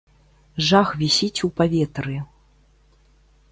[0.69, 2.17] Жах вісіць у паветры.